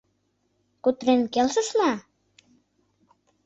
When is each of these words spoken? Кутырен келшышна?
Кутырен 0.83 1.21
келшышна? 1.33 1.91